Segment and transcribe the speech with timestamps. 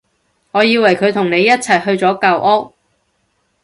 [0.53, 2.73] 我以為佢同你一齊去咗舊屋